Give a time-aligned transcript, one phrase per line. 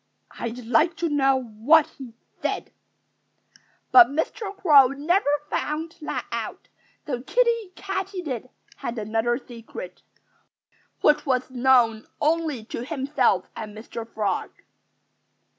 [0.39, 2.71] I'd like to know what he said."
[3.91, 4.51] But Mr.
[4.57, 6.69] Crow never found that out.
[7.05, 10.01] So Kiddie Katydid had another secret,
[11.01, 14.11] which was known only to himself and Mr.
[14.11, 14.49] Frog.